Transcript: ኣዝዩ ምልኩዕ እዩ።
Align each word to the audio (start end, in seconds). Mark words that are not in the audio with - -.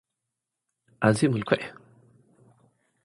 ኣዝዩ 1.05 1.27
ምልኩዕ 1.33 1.59
እዩ። 1.59 1.63